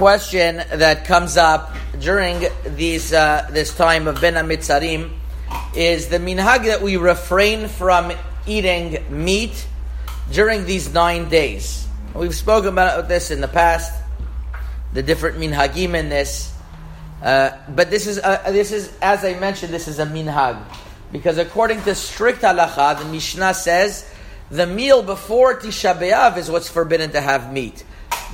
question 0.00 0.62
that 0.72 1.04
comes 1.04 1.36
up 1.36 1.76
during 2.00 2.46
these 2.64 3.12
uh, 3.12 3.46
this 3.50 3.76
time 3.76 4.08
of 4.08 4.18
Bein 4.18 4.32
HaMetzarim 4.32 5.12
is 5.76 6.08
the 6.08 6.16
minhag 6.16 6.64
that 6.64 6.80
we 6.80 6.96
refrain 6.96 7.68
from 7.68 8.10
eating 8.46 8.96
meat 9.10 9.68
during 10.32 10.64
these 10.64 10.90
nine 10.94 11.28
days. 11.28 11.86
We've 12.14 12.34
spoken 12.34 12.70
about 12.70 13.08
this 13.08 13.30
in 13.30 13.42
the 13.42 13.48
past, 13.48 13.92
the 14.94 15.02
different 15.02 15.36
minhagim 15.36 15.92
in 15.92 16.08
this. 16.08 16.50
Uh, 17.22 17.50
but 17.68 17.90
this 17.90 18.06
is 18.06 18.18
uh, 18.20 18.50
this 18.52 18.72
is 18.72 18.90
as 19.02 19.22
I 19.22 19.38
mentioned, 19.38 19.70
this 19.70 19.86
is 19.86 19.98
a 19.98 20.06
minhag 20.06 20.56
because 21.12 21.36
according 21.36 21.82
to 21.82 21.94
strict 21.94 22.40
halacha, 22.40 23.00
the 23.00 23.04
Mishnah 23.04 23.52
says 23.52 24.10
the 24.50 24.66
meal 24.66 25.02
before 25.02 25.60
Tisha 25.60 25.92
B'av 25.94 26.38
is 26.38 26.50
what's 26.50 26.70
forbidden 26.70 27.10
to 27.10 27.20
have 27.20 27.52
meat, 27.52 27.84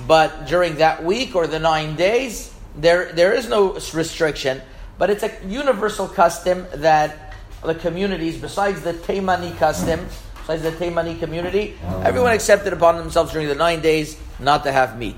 but 0.07 0.47
during 0.47 0.77
that 0.77 1.05
week 1.05 1.35
or 1.35 1.47
the 1.47 1.59
nine 1.59 1.97
days, 1.97 2.53
there 2.77 3.13
there 3.13 3.33
is 3.33 3.49
no 3.49 3.75
restriction. 3.95 4.61
But 4.99 5.11
it's 5.11 5.23
a 5.23 5.33
universal 5.47 6.09
custom 6.09 6.67
that 6.75 7.35
the 7.65 7.75
communities, 7.75 8.39
besides 8.39 8.83
the 8.83 8.95
Taimani 8.95 9.57
custom, 9.59 10.07
besides 10.39 10.63
the 10.63 10.73
Taimani 10.73 11.19
community, 11.19 11.77
everyone 12.03 12.33
accepted 12.33 12.73
upon 12.73 12.97
themselves 12.97 13.33
during 13.33 13.49
the 13.49 13.55
nine 13.55 13.81
days 13.81 14.19
not 14.39 14.65
to 14.65 14.73
have 14.73 14.99
meat. 14.99 15.17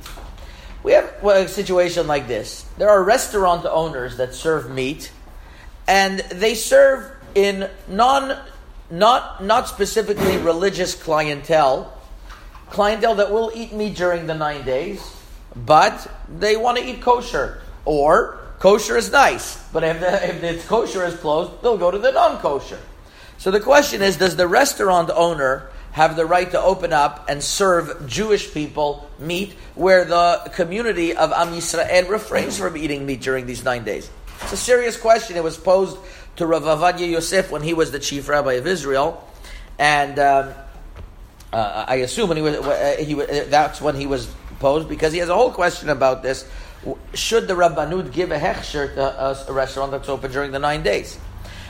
We 0.82 0.92
have 0.92 1.24
a 1.24 1.48
situation 1.48 2.06
like 2.06 2.28
this. 2.28 2.64
There 2.78 2.88
are 2.88 3.02
restaurant 3.02 3.66
owners 3.66 4.16
that 4.16 4.34
serve 4.34 4.70
meat, 4.70 5.10
and 5.86 6.20
they 6.20 6.54
serve 6.54 7.12
in 7.34 7.68
non, 7.88 8.38
not, 8.90 9.44
not 9.44 9.68
specifically 9.68 10.38
religious 10.38 10.94
clientele, 10.94 11.97
clientele 12.70 13.16
that 13.16 13.30
will 13.32 13.50
eat 13.54 13.72
meat 13.72 13.96
during 13.96 14.26
the 14.26 14.34
nine 14.34 14.64
days, 14.64 15.00
but 15.54 16.10
they 16.28 16.56
want 16.56 16.78
to 16.78 16.84
eat 16.84 17.00
kosher. 17.00 17.62
Or 17.84 18.38
kosher 18.58 18.96
is 18.96 19.10
nice, 19.10 19.62
but 19.72 19.84
if 19.84 20.00
the, 20.00 20.28
if 20.28 20.40
the 20.40 20.68
kosher 20.68 21.04
is 21.04 21.14
closed, 21.16 21.62
they'll 21.62 21.78
go 21.78 21.90
to 21.90 21.98
the 21.98 22.12
non-kosher. 22.12 22.78
So 23.38 23.50
the 23.50 23.60
question 23.60 24.02
is, 24.02 24.16
does 24.16 24.36
the 24.36 24.48
restaurant 24.48 25.10
owner 25.14 25.70
have 25.92 26.16
the 26.16 26.26
right 26.26 26.50
to 26.50 26.60
open 26.60 26.92
up 26.92 27.26
and 27.28 27.42
serve 27.42 28.06
Jewish 28.06 28.52
people 28.52 29.08
meat 29.18 29.54
where 29.74 30.04
the 30.04 30.50
community 30.54 31.16
of 31.16 31.32
Am 31.32 31.48
Yisrael 31.48 32.08
refrains 32.08 32.58
from 32.58 32.76
eating 32.76 33.06
meat 33.06 33.20
during 33.20 33.46
these 33.46 33.64
nine 33.64 33.84
days? 33.84 34.10
It's 34.42 34.52
a 34.52 34.56
serious 34.56 34.96
question. 35.00 35.36
It 35.36 35.42
was 35.42 35.56
posed 35.56 35.96
to 36.36 36.46
Rav 36.46 36.62
Ovadia 36.62 37.10
Yosef 37.10 37.50
when 37.50 37.62
he 37.62 37.74
was 37.74 37.90
the 37.90 37.98
chief 37.98 38.28
rabbi 38.28 38.54
of 38.54 38.66
Israel, 38.66 39.28
and 39.78 40.18
um, 40.18 40.52
uh, 41.52 41.84
I 41.88 41.96
assume 41.96 42.28
when 42.28 42.36
he 42.36 42.42
was, 42.42 42.56
uh, 42.56 42.96
he, 42.98 43.14
that's 43.14 43.80
when 43.80 43.96
he 43.96 44.06
was 44.06 44.28
posed 44.58 44.88
because 44.88 45.12
he 45.12 45.18
has 45.20 45.28
a 45.28 45.34
whole 45.34 45.50
question 45.50 45.88
about 45.88 46.22
this. 46.22 46.48
Should 47.14 47.48
the 47.48 47.54
Rabbanut 47.54 48.12
give 48.12 48.30
a 48.30 48.38
hechsher 48.38 48.94
to 48.94 49.02
a, 49.02 49.44
a 49.48 49.52
restaurant 49.52 49.92
that's 49.92 50.08
open 50.08 50.30
during 50.30 50.52
the 50.52 50.58
nine 50.58 50.82
days? 50.82 51.18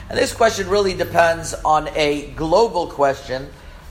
And 0.09 0.17
this 0.17 0.33
question 0.33 0.67
really 0.69 0.93
depends 0.93 1.53
on 1.53 1.87
a 1.95 2.31
global 2.31 2.87
question 2.87 3.49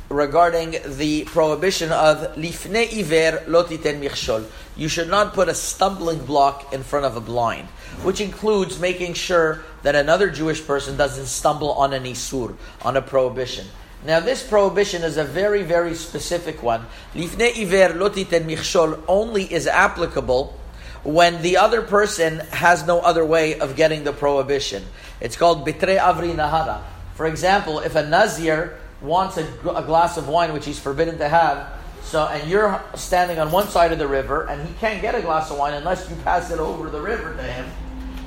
regarding 0.08 0.76
the 0.96 1.24
prohibition 1.24 1.92
of 1.92 2.34
lifne 2.36 2.98
iver 2.98 3.44
lotiten 3.46 4.00
michshol. 4.00 4.44
You 4.76 4.88
should 4.88 5.08
not 5.08 5.34
put 5.34 5.48
a 5.48 5.54
stumbling 5.54 6.24
block 6.24 6.72
in 6.72 6.82
front 6.82 7.04
of 7.04 7.16
a 7.16 7.20
blind, 7.20 7.68
which 8.02 8.20
includes 8.20 8.78
making 8.80 9.14
sure 9.14 9.62
that 9.82 9.94
another 9.94 10.30
Jewish 10.30 10.64
person 10.64 10.96
doesn't 10.96 11.26
stumble 11.26 11.72
on 11.72 11.92
an 11.92 12.04
isur, 12.04 12.56
on 12.82 12.96
a 12.96 13.02
prohibition. 13.02 13.66
Now, 14.04 14.20
this 14.20 14.46
prohibition 14.46 15.02
is 15.02 15.16
a 15.16 15.24
very, 15.24 15.62
very 15.62 15.94
specific 15.94 16.62
one. 16.62 16.86
Lifne 17.14 17.50
iver 17.60 17.98
lotiten 17.98 18.44
michshol 18.44 19.02
only 19.08 19.52
is 19.52 19.66
applicable 19.66 20.58
when 21.02 21.42
the 21.42 21.56
other 21.56 21.82
person 21.82 22.38
has 22.50 22.86
no 22.86 23.00
other 23.00 23.24
way 23.24 23.58
of 23.58 23.76
getting 23.76 24.04
the 24.04 24.12
prohibition. 24.12 24.84
It's 25.20 25.36
called 25.36 25.66
bitre 25.66 25.98
avri 25.98 26.34
nahara. 26.34 26.82
For 27.14 27.26
example, 27.26 27.80
if 27.80 27.96
a 27.96 28.06
nazir 28.06 28.78
wants 29.00 29.36
a, 29.36 29.44
a, 29.74 29.82
glass 29.82 30.16
of 30.16 30.28
wine 30.28 30.52
which 30.52 30.64
he's 30.64 30.78
forbidden 30.78 31.18
to 31.18 31.28
have, 31.28 31.72
so 32.02 32.26
and 32.26 32.48
you're 32.48 32.80
standing 32.94 33.38
on 33.38 33.50
one 33.50 33.68
side 33.68 33.92
of 33.92 33.98
the 33.98 34.08
river 34.08 34.46
and 34.48 34.66
he 34.66 34.74
can't 34.74 35.02
get 35.02 35.14
a 35.14 35.20
glass 35.20 35.50
of 35.50 35.58
wine 35.58 35.74
unless 35.74 36.08
you 36.08 36.16
pass 36.22 36.50
it 36.50 36.58
over 36.58 36.88
the 36.90 37.00
river 37.00 37.34
to 37.36 37.42
him, 37.42 37.66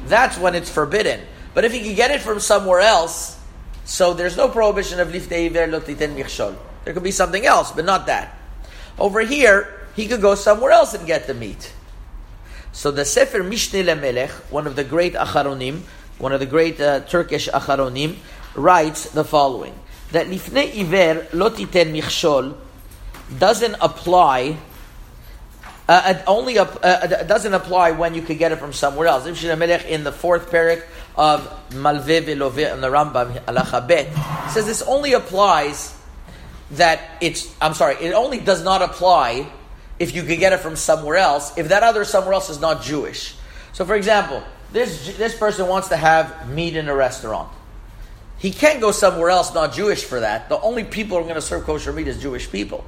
that's 0.06 0.38
when 0.38 0.56
it's 0.56 0.70
forbidden. 0.70 1.22
But 1.54 1.66
if 1.66 1.72
he 1.72 1.82
can 1.82 1.96
get 1.96 2.12
it 2.12 2.22
from 2.22 2.40
somewhere 2.40 2.80
else, 2.80 3.41
so 3.86 4.14
there's 4.14 4.38
no 4.38 4.48
prohibition 4.48 5.00
of 5.00 5.10
lifnei 5.10 5.48
iver 5.48 5.68
lotiten 5.68 6.16
michshol. 6.16 6.56
There 6.86 6.94
could 6.94 7.04
be 7.04 7.12
something 7.12 7.46
else, 7.46 7.72
but 7.72 7.86
not 7.86 8.06
that. 8.08 8.38
Over 8.98 9.22
here, 9.22 9.88
he 9.96 10.08
could 10.08 10.22
go 10.22 10.36
somewhere 10.36 10.72
else 10.72 10.94
and 10.94 11.06
get 11.06 11.28
the 11.28 11.34
meat. 11.34 11.74
So 12.72 12.92
the 12.92 13.06
Sefer 13.06 13.44
Mishneh 13.44 13.84
LeMelech, 13.84 14.30
one 14.52 14.66
of 14.66 14.76
the 14.76 14.84
great 14.84 15.14
acharonim, 15.14 15.82
one 16.18 16.32
of 16.32 16.40
the 16.40 16.46
great 16.46 16.80
uh, 16.80 17.02
Turkish 17.02 17.50
acharonim, 17.50 18.16
writes 18.56 19.10
the 19.10 19.24
following 19.24 19.78
that 20.12 20.28
lifnei 20.28 20.80
iver 20.80 21.28
lotiten 21.32 21.92
michshol 21.92 22.56
doesn't 23.40 23.76
apply. 23.82 24.58
Uh, 25.92 26.16
it 26.16 26.24
only 26.26 26.58
uh, 26.58 26.66
doesn't 27.26 27.54
apply 27.54 27.92
when 27.92 28.16
you 28.16 28.22
could 28.22 28.38
get 28.38 28.54
it 28.54 28.60
from 28.60 28.72
somewhere 28.72 29.10
else. 29.10 29.26
In 29.26 30.04
the 30.06 30.12
fourth 30.14 30.50
parak 30.50 30.86
of 31.18 31.42
Malve 31.72 32.24
Velove 32.24 32.72
and 32.72 32.82
the 32.82 32.88
Rambam 32.88 33.38
Alacha 33.44 33.86
Bet 33.86 34.08
says 34.54 34.66
this 34.66 34.82
only 34.84 35.12
applies 35.12 35.94
that 36.72 37.02
it's. 37.20 37.54
I'm 37.60 37.74
sorry, 37.74 37.96
it 37.96 38.14
only 38.14 38.40
does 38.40 38.64
not 38.64 38.82
apply 38.82 39.52
if 40.00 40.16
you 40.16 40.24
could 40.24 40.40
get 40.40 40.54
it 40.54 40.62
from 40.62 40.78
somewhere 40.78 41.18
else. 41.18 41.58
If 41.58 41.68
that 41.68 41.84
other 41.84 42.06
somewhere 42.06 42.36
else 42.36 42.50
is 42.50 42.62
not 42.62 42.84
Jewish. 42.84 43.36
So, 43.74 43.84
for 43.84 43.96
example, 43.96 44.42
this 44.72 45.18
this 45.18 45.38
person 45.38 45.68
wants 45.68 45.90
to 45.90 45.98
have 45.98 46.50
meat 46.50 46.78
in 46.78 46.88
a 46.88 46.96
restaurant. 46.96 47.52
He 48.38 48.52
can't 48.52 48.80
go 48.80 48.94
somewhere 48.94 49.30
else 49.30 49.54
not 49.54 49.74
Jewish 49.74 50.06
for 50.06 50.22
that. 50.22 50.48
The 50.48 50.58
only 50.62 50.86
people 50.86 51.18
who 51.18 51.24
are 51.26 51.28
going 51.28 51.36
to 51.36 51.42
serve 51.42 51.66
kosher 51.66 51.92
meat 51.92 52.08
is 52.08 52.22
Jewish 52.22 52.50
people. 52.50 52.86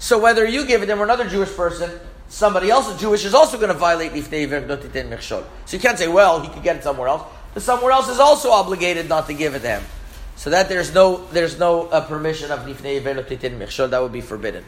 So 0.00 0.18
whether 0.18 0.44
you 0.44 0.66
give 0.66 0.82
it 0.82 0.90
or 0.90 1.04
another 1.04 1.28
Jewish 1.28 1.54
person, 1.54 2.00
somebody 2.28 2.70
else 2.70 2.88
is 2.88 3.00
Jewish 3.00 3.24
is 3.24 3.34
also 3.34 3.56
going 3.56 3.72
to 3.72 3.78
violate 3.78 4.12
Lifnei 4.12 4.48
Velotitin 4.48 5.08
Mikshol. 5.08 5.44
So 5.66 5.76
you 5.76 5.80
can't 5.80 5.98
say, 5.98 6.08
well, 6.08 6.40
he 6.40 6.48
could 6.48 6.62
get 6.62 6.76
it 6.76 6.82
somewhere 6.82 7.08
else. 7.08 7.22
But 7.54 7.62
somewhere 7.62 7.92
else 7.92 8.08
is 8.08 8.18
also 8.18 8.50
obligated 8.50 9.08
not 9.08 9.26
to 9.28 9.34
give 9.34 9.54
it 9.54 9.60
to 9.60 9.68
him. 9.68 9.82
So 10.36 10.50
that 10.50 10.68
there's 10.68 10.92
no 10.92 11.24
there's 11.28 11.58
no 11.58 11.86
uh, 11.86 12.00
permission 12.00 12.50
of 12.50 12.60
lifnei 12.60 13.00
michshol 13.00 13.90
that 13.90 14.02
would 14.02 14.12
be 14.12 14.20
forbidden. 14.20 14.64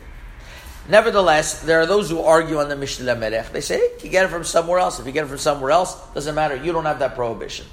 Nevertheless, 0.88 1.62
there 1.62 1.80
are 1.80 1.86
those 1.86 2.08
who 2.08 2.20
argue 2.20 2.58
on 2.58 2.68
the 2.68 2.76
Mishneh 2.76 3.18
Melech. 3.18 3.50
They 3.50 3.60
say, 3.60 3.90
you 4.04 4.08
get 4.08 4.24
it 4.24 4.28
from 4.28 4.44
somewhere 4.44 4.78
else. 4.78 5.00
If 5.00 5.06
you 5.06 5.10
get 5.10 5.24
it 5.24 5.28
from 5.28 5.38
somewhere 5.38 5.72
else, 5.72 5.96
doesn't 6.14 6.34
matter. 6.34 6.54
You 6.54 6.72
don't 6.72 6.84
have 6.84 7.00
that 7.00 7.16
prohibition. 7.16 7.66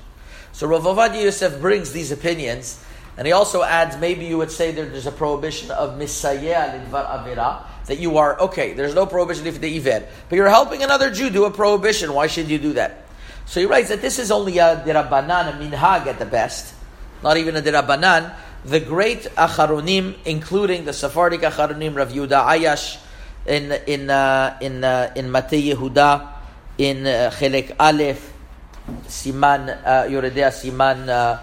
So 0.52 0.66
Rav 0.66 0.82
Ovadia 0.84 1.24
Yosef 1.24 1.62
brings 1.62 1.92
these 1.94 2.12
opinions, 2.12 2.84
and 3.16 3.28
he 3.28 3.34
also 3.34 3.62
adds 3.62 3.98
maybe 3.98 4.26
you 4.26 4.40
would 4.40 4.50
say 4.52 4.72
that 4.72 4.92
there's 4.92 5.06
a 5.06 5.12
prohibition 5.12 5.70
of 5.70 6.00
misayeh 6.00 6.88
lidvar 6.88 7.08
avira, 7.08 7.64
that 7.86 8.00
you 8.00 8.18
are, 8.18 8.40
okay, 8.40 8.74
there's 8.74 8.96
no 8.96 9.06
prohibition 9.06 9.48
if 9.48 9.60
the 9.60 9.76
iver, 9.76 10.08
but 10.30 10.36
you're 10.36 10.50
helping 10.50 10.84
another 10.84 11.12
Jew 11.12 11.30
do 11.30 11.46
a 11.46 11.52
prohibition. 11.52 12.14
Why 12.14 12.28
should 12.28 12.50
you 12.50 12.58
do 12.58 12.74
that? 12.74 13.06
So 13.46 13.60
he 13.60 13.66
writes 13.66 13.90
that 13.90 14.02
this 14.02 14.20
is 14.20 14.32
only 14.32 14.58
a 14.58 14.84
dirabanan, 14.86 15.50
a 15.50 15.60
minhag 15.60 16.08
at 16.08 16.20
the 16.20 16.26
best, 16.26 16.74
not 17.22 17.38
even 17.38 17.56
a 17.56 17.62
dirabanan. 17.62 18.34
The 18.66 18.80
great 18.80 19.24
acharonim, 19.36 20.16
including 20.26 20.86
the 20.86 20.94
Sephardic 20.94 21.42
acharonim, 21.42 21.96
Rav 21.96 22.12
Yehuda 22.12 22.46
Ayash, 22.46 22.98
in 23.46 23.74
in 23.86 24.10
uh, 24.10 24.58
in 24.62 24.84
uh, 24.84 25.12
in 25.16 25.26
Matei 25.26 25.74
Yehuda, 25.74 26.30
in 26.78 27.06
uh, 27.06 27.30
Chelek 27.36 27.76
Aleph, 27.78 28.32
Siman 29.08 29.70
uh, 29.86 30.04
Yoredea 30.08 30.48
Siman 30.48 31.10
uh, 31.10 31.40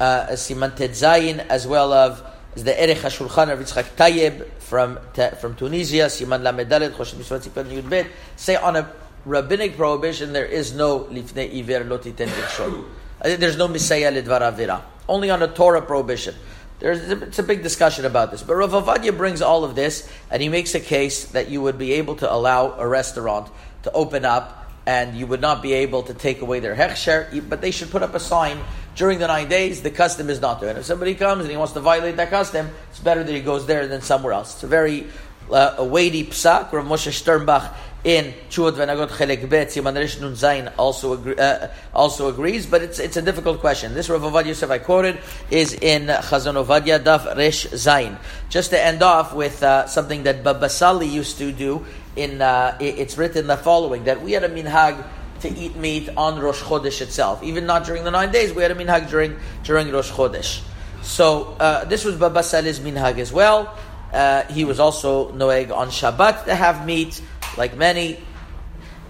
uh, 0.00 0.26
Siman 0.30 0.70
Tetzayin, 0.76 1.44
as 1.48 1.66
well 1.66 1.92
of 1.92 2.22
the 2.54 2.80
Erech 2.80 2.98
HaShulchan 2.98 3.52
of 3.52 3.58
Yitzchak 3.58 3.96
Tayyib 3.96 4.46
from 4.72 4.98
from 5.38 5.54
Tunisia, 5.54 6.06
Siman 6.06 6.40
Lamedalet 6.40 6.92
Choshen 6.92 7.16
Mishpat 7.16 7.46
Siman 7.46 7.70
Yud 7.70 7.90
Bet, 7.90 8.06
say 8.36 8.56
on 8.56 8.74
a 8.74 8.90
rabbinic 9.26 9.76
prohibition 9.76 10.32
there 10.32 10.46
is 10.46 10.72
no 10.72 11.00
Lifnei 11.00 11.58
Iver 11.58 11.84
Lotiten 11.84 12.28
Michshol. 12.28 12.82
Uh, 13.20 13.36
there's 13.36 13.58
no 13.58 13.68
Misaya 13.68 14.10
Lidvar 14.10 14.40
Avira. 14.40 14.80
Only 15.06 15.28
on 15.28 15.42
a 15.42 15.48
Torah 15.48 15.82
prohibition. 15.82 16.34
There's, 16.78 17.06
it's 17.10 17.38
a 17.38 17.42
big 17.42 17.62
discussion 17.62 18.06
about 18.06 18.30
this. 18.30 18.42
But 18.42 18.54
Rav 18.54 18.70
Ovadia 18.70 19.14
brings 19.14 19.42
all 19.42 19.62
of 19.62 19.74
this, 19.74 20.10
and 20.30 20.40
he 20.40 20.48
makes 20.48 20.74
a 20.74 20.80
case 20.80 21.26
that 21.32 21.50
you 21.50 21.60
would 21.60 21.76
be 21.76 21.92
able 21.92 22.16
to 22.16 22.32
allow 22.32 22.72
a 22.78 22.88
restaurant 22.88 23.50
to 23.82 23.92
open 23.92 24.24
up 24.24 24.62
and 24.86 25.16
you 25.16 25.26
would 25.26 25.40
not 25.40 25.62
be 25.62 25.74
able 25.74 26.02
to 26.02 26.14
take 26.14 26.40
away 26.40 26.60
their 26.60 26.74
hechsher, 26.74 27.48
but 27.48 27.60
they 27.60 27.70
should 27.70 27.90
put 27.90 28.02
up 28.02 28.14
a 28.14 28.20
sign 28.20 28.58
during 28.94 29.18
the 29.18 29.26
nine 29.26 29.48
days, 29.48 29.82
the 29.82 29.90
custom 29.90 30.30
is 30.30 30.40
not 30.40 30.60
there. 30.60 30.70
And 30.70 30.78
if 30.78 30.84
somebody 30.84 31.14
comes 31.14 31.42
and 31.42 31.50
he 31.50 31.56
wants 31.56 31.72
to 31.74 31.80
violate 31.80 32.16
that 32.16 32.30
custom, 32.30 32.70
it's 32.90 33.00
better 33.00 33.24
that 33.24 33.32
he 33.32 33.40
goes 33.40 33.66
there 33.66 33.86
than 33.86 34.02
somewhere 34.02 34.32
else. 34.32 34.54
It's 34.54 34.64
a 34.64 34.66
very 34.66 35.06
uh, 35.50 35.76
a 35.78 35.84
weighty 35.84 36.24
psak. 36.24 36.72
Rav 36.72 36.86
Moshe 36.86 37.10
Sternbuch 37.10 37.74
in 38.04 38.34
Chut 38.48 38.74
Venagot 38.74 39.08
Chelek 39.08 39.48
Bet, 39.48 39.68
Siman 39.68 39.96
Rish 39.96 40.20
Nun 40.20 40.32
Zayin 40.32 40.72
also, 40.76 41.12
agree, 41.12 41.36
uh, 41.36 41.68
also 41.94 42.28
agrees, 42.28 42.66
but 42.66 42.82
it's, 42.82 42.98
it's 42.98 43.16
a 43.16 43.22
difficult 43.22 43.60
question. 43.60 43.94
This 43.94 44.08
Rav 44.08 44.22
Ovadia 44.22 44.46
Yosef 44.46 44.70
I 44.70 44.78
quoted 44.78 45.18
is 45.50 45.72
in 45.74 46.06
Chazon 46.06 46.62
Ovadia 46.64 46.98
Daf 47.02 47.36
Rish 47.36 47.66
Zayin. 47.68 48.16
Just 48.48 48.70
to 48.70 48.80
end 48.80 49.02
off 49.02 49.34
with 49.34 49.62
uh, 49.62 49.86
something 49.86 50.24
that 50.24 50.42
Baba 50.42 50.68
Sali 50.68 51.06
used 51.06 51.38
to 51.38 51.52
do, 51.52 51.86
in 52.16 52.42
uh, 52.42 52.76
it's 52.80 53.16
written 53.16 53.46
the 53.46 53.56
following, 53.56 54.04
that 54.04 54.20
we 54.20 54.32
had 54.32 54.44
a 54.44 54.48
minhag 54.48 55.02
to 55.42 55.48
eat 55.48 55.76
meat 55.76 56.08
on 56.16 56.38
Rosh 56.38 56.62
Chodesh 56.62 57.00
itself. 57.00 57.42
Even 57.42 57.66
not 57.66 57.84
during 57.84 58.04
the 58.04 58.10
nine 58.10 58.32
days, 58.32 58.52
we 58.52 58.62
had 58.62 58.70
a 58.70 58.74
minhag 58.74 59.10
during, 59.10 59.36
during 59.64 59.90
Rosh 59.90 60.10
Chodesh. 60.10 60.62
So 61.02 61.56
uh, 61.58 61.84
this 61.84 62.04
was 62.04 62.16
Baba 62.16 62.42
Sali's 62.42 62.80
minhag 62.80 63.18
as 63.18 63.32
well. 63.32 63.76
Uh, 64.12 64.44
he 64.44 64.64
was 64.64 64.78
also 64.78 65.32
noeg 65.32 65.74
on 65.74 65.88
Shabbat 65.88 66.44
to 66.44 66.54
have 66.54 66.86
meat 66.86 67.20
like 67.56 67.76
many. 67.76 68.20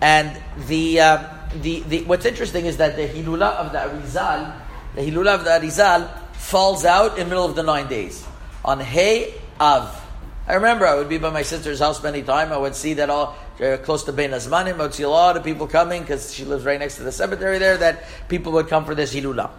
And 0.00 0.40
the, 0.68 1.00
uh, 1.00 1.28
the, 1.60 1.80
the, 1.80 2.04
what's 2.04 2.24
interesting 2.24 2.66
is 2.66 2.78
that 2.78 2.96
the 2.96 3.06
Hilula 3.06 3.54
of 3.56 3.72
the 3.72 3.78
Arizal, 3.78 4.54
the 4.94 5.02
Hilula 5.02 5.34
of 5.34 5.44
the 5.44 5.50
Arizal 5.50 6.08
falls 6.32 6.84
out 6.84 7.12
in 7.18 7.24
the 7.24 7.24
middle 7.26 7.44
of 7.44 7.54
the 7.54 7.62
nine 7.62 7.88
days. 7.88 8.26
On 8.64 8.80
Hey 8.80 9.34
Av. 9.60 9.98
I 10.46 10.54
remember 10.54 10.86
I 10.86 10.96
would 10.96 11.08
be 11.08 11.18
by 11.18 11.30
my 11.30 11.42
sister's 11.42 11.78
house 11.78 12.02
many 12.02 12.22
times. 12.22 12.52
I 12.52 12.56
would 12.56 12.74
see 12.74 12.94
that 12.94 13.10
all 13.10 13.36
Uh, 13.60 13.76
close 13.76 14.02
to 14.04 14.12
Bein 14.12 14.30
Hazmanim. 14.30 14.74
I 14.74 14.82
would 14.82 14.94
see 14.94 15.02
a 15.02 15.10
lot 15.10 15.36
of 15.36 15.44
people 15.44 15.66
coming 15.66 16.02
because 16.02 16.32
she 16.32 16.44
lives 16.44 16.64
right 16.64 16.80
next 16.80 16.96
to 16.96 17.02
the 17.02 17.12
cemetery 17.12 17.58
there. 17.58 17.76
That 17.76 18.04
people 18.28 18.52
would 18.52 18.68
come 18.68 18.84
for 18.84 18.94
this 18.94 19.14
hilula. 19.14 19.50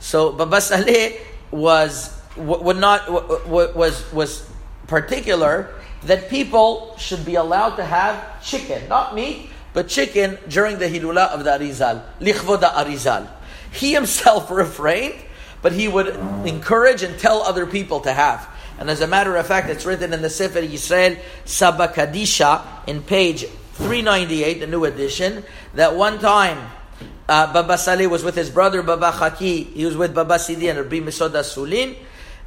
So 0.00 0.32
Baba 0.32 0.60
Saleh 0.60 1.20
was 1.50 2.18
would 2.36 2.78
not 2.78 3.10
was 3.46 4.12
was 4.12 4.50
particular 4.86 5.68
that 6.04 6.28
people 6.28 6.96
should 6.98 7.24
be 7.24 7.36
allowed 7.36 7.76
to 7.76 7.84
have 7.84 8.42
chicken, 8.42 8.88
not 8.88 9.14
meat, 9.14 9.50
but 9.72 9.88
chicken 9.88 10.38
during 10.48 10.78
the 10.78 10.86
Hilula 10.86 11.28
of 11.28 11.44
the 11.44 11.50
Arizal, 11.50 12.02
Lichvoda 12.20 12.72
Arizal. 12.72 13.28
He 13.72 13.92
himself 13.92 14.50
refrained, 14.62 15.14
but 15.62 15.72
he 15.72 15.88
would 15.88 16.08
encourage 16.46 17.02
and 17.02 17.18
tell 17.18 17.42
other 17.42 17.66
people 17.66 18.00
to 18.00 18.12
have. 18.12 18.48
And 18.78 18.90
as 18.90 19.00
a 19.00 19.06
matter 19.06 19.36
of 19.36 19.46
fact, 19.46 19.68
it's 19.70 19.86
written 19.86 20.12
in 20.12 20.22
the 20.22 20.30
Sefer 20.30 20.60
Yisrael 20.60 21.18
Saba 21.44 21.88
Kadisha 21.88 22.88
in 22.88 23.02
page 23.02 23.44
398, 23.74 24.60
the 24.60 24.66
new 24.66 24.84
edition, 24.84 25.44
that 25.74 25.94
one 25.94 26.18
time 26.18 26.70
uh, 27.28 27.52
Baba 27.52 27.78
Saleh 27.78 28.10
was 28.10 28.22
with 28.22 28.34
his 28.34 28.50
brother 28.50 28.82
Baba 28.82 29.12
Chaki, 29.12 29.72
he 29.72 29.84
was 29.84 29.96
with 29.96 30.14
Baba 30.14 30.38
Sidi 30.38 30.68
and 30.68 30.78
Rabbi 30.78 30.96
Misoda 30.96 31.42
Sulin, 31.42 31.96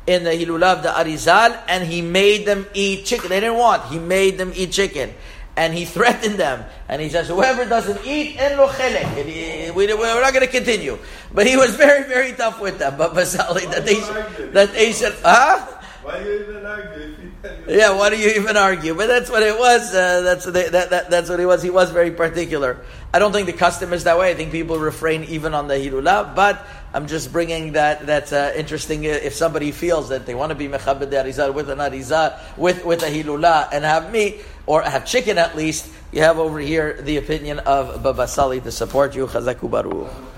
in 0.08 0.24
the 0.24 0.32
Hilula 0.32 0.78
of 0.78 0.84
the 0.84 0.90
Arizal, 0.90 1.60
and 1.68 1.84
he 1.88 2.02
made 2.02 2.46
them 2.46 2.66
eat 2.74 3.06
chicken. 3.06 3.30
They 3.30 3.40
didn't 3.40 3.58
want. 3.58 3.86
He 3.86 4.00
made 4.00 4.38
them 4.38 4.52
eat 4.56 4.72
chicken. 4.72 5.14
And 5.58 5.74
he 5.74 5.86
threatened 5.96 6.36
them. 6.36 6.66
And 6.88 7.02
he 7.02 7.10
says, 7.10 7.28
whoever 7.28 7.66
doesn't 7.66 8.06
eat, 8.06 8.38
en 8.38 8.58
lo 8.58 8.68
chelek. 8.68 9.74
We're 9.74 10.22
not 10.22 10.34
going 10.34 10.46
to 10.46 10.52
continue. 10.52 11.00
But 11.34 11.48
he 11.48 11.58
was 11.58 11.76
very, 11.76 12.08
very 12.08 12.34
tough 12.34 12.62
with 12.62 12.78
them. 12.78 12.98
But 12.98 13.14
Basali, 13.14 13.70
that 13.72 13.86
they, 13.86 14.00
that 14.52 14.74
they 14.74 14.92
said, 14.92 15.16
huh? 15.24 15.75
Why 16.06 16.22
do 16.22 16.30
you 16.30 16.40
even 16.44 16.66
argue? 16.68 17.32
yeah, 17.68 17.98
why 17.98 18.12
do 18.12 18.18
you 18.18 18.30
even 18.40 18.56
argue? 18.56 18.94
But 18.94 19.08
that's 19.08 19.28
what 19.28 19.42
it 19.42 19.58
was. 19.58 19.90
Uh, 19.90 20.22
that's 20.22 20.46
that, 20.46 20.90
that, 20.92 21.10
that's 21.10 21.32
what 21.32 21.40
he 21.40 21.48
was. 21.48 21.64
He 21.64 21.72
was 21.72 21.90
very 21.90 22.12
particular. 22.12 22.86
I 23.12 23.18
don't 23.18 23.32
think 23.32 23.48
the 23.48 23.54
custom 23.58 23.92
is 23.92 24.04
that 24.04 24.20
way. 24.20 24.30
I 24.30 24.36
think 24.36 24.52
people 24.52 24.78
refrain 24.78 25.24
even 25.24 25.56
on 25.56 25.68
the 25.68 25.74
hilula. 25.74 26.36
But 26.36 26.64
I'm 26.94 27.08
just 27.08 27.34
bringing 27.34 27.72
that. 27.72 28.06
That's 28.06 28.32
uh, 28.32 28.54
interesting. 28.56 29.04
If 29.06 29.34
somebody 29.34 29.72
feels 29.72 30.10
that 30.10 30.28
they 30.28 30.36
want 30.36 30.52
to 30.52 30.56
be 30.56 30.68
mechabed 30.68 31.10
Arizal 31.10 31.56
with 31.56 31.72
an 31.72 31.80
Arizal 31.80 32.38
with 32.56 32.86
with 32.86 33.02
a 33.02 33.10
hilula 33.10 33.68
and 33.74 33.84
have 33.84 34.12
meat 34.12 34.46
or 34.68 34.84
have 34.84 35.08
chicken 35.08 35.40
at 35.40 35.58
least, 35.58 35.90
you 36.12 36.22
have 36.22 36.38
over 36.38 36.60
here 36.60 37.02
the 37.02 37.18
opinion 37.18 37.58
of 37.66 38.04
Baba 38.04 38.28
Sali 38.28 38.62
to 38.62 38.72
support 38.72 39.16
you. 39.16 39.26
Chazaku 39.26 39.72
baruch. 39.72 40.26